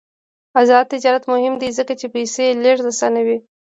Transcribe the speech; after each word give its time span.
آزاد 0.59 0.85
تجارت 0.93 1.23
مهم 1.33 1.53
دی 1.61 1.69
ځکه 1.77 1.93
چې 1.99 2.07
پیسې 2.15 2.45
لیږد 2.63 2.85
اسانوي. 2.91 3.37